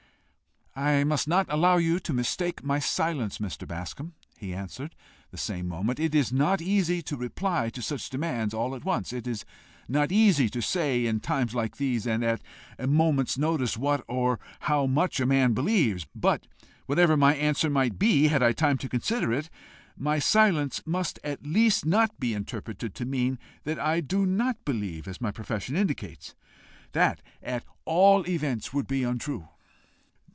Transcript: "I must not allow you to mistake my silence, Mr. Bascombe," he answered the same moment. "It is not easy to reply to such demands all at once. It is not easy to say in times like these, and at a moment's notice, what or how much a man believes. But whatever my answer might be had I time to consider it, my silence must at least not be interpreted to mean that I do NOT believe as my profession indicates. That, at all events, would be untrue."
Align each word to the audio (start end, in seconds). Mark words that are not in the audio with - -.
"I 0.73 1.03
must 1.03 1.27
not 1.27 1.47
allow 1.49 1.75
you 1.75 1.99
to 1.99 2.13
mistake 2.13 2.63
my 2.63 2.79
silence, 2.79 3.39
Mr. 3.39 3.67
Bascombe," 3.67 4.13
he 4.37 4.53
answered 4.53 4.95
the 5.29 5.37
same 5.37 5.67
moment. 5.67 5.99
"It 5.99 6.15
is 6.15 6.31
not 6.31 6.61
easy 6.61 7.01
to 7.03 7.17
reply 7.17 7.69
to 7.71 7.81
such 7.81 8.09
demands 8.09 8.53
all 8.53 8.73
at 8.73 8.85
once. 8.85 9.11
It 9.11 9.27
is 9.27 9.43
not 9.89 10.13
easy 10.13 10.47
to 10.47 10.61
say 10.61 11.05
in 11.05 11.19
times 11.19 11.53
like 11.53 11.75
these, 11.75 12.07
and 12.07 12.23
at 12.23 12.41
a 12.79 12.87
moment's 12.87 13.37
notice, 13.37 13.75
what 13.75 14.01
or 14.07 14.39
how 14.61 14.85
much 14.87 15.19
a 15.19 15.25
man 15.25 15.51
believes. 15.53 16.07
But 16.15 16.47
whatever 16.85 17.17
my 17.17 17.35
answer 17.35 17.69
might 17.69 17.99
be 17.99 18.27
had 18.29 18.41
I 18.41 18.53
time 18.53 18.77
to 18.77 18.87
consider 18.89 19.33
it, 19.33 19.49
my 19.97 20.19
silence 20.19 20.81
must 20.85 21.19
at 21.21 21.45
least 21.45 21.85
not 21.85 22.17
be 22.17 22.33
interpreted 22.33 22.95
to 22.95 23.05
mean 23.05 23.39
that 23.65 23.77
I 23.77 23.99
do 23.99 24.25
NOT 24.25 24.63
believe 24.63 25.05
as 25.05 25.19
my 25.19 25.31
profession 25.31 25.75
indicates. 25.75 26.33
That, 26.93 27.21
at 27.43 27.65
all 27.83 28.25
events, 28.25 28.71
would 28.73 28.87
be 28.87 29.03
untrue." 29.03 29.49